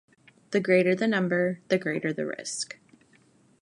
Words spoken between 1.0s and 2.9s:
number, the greater the risk.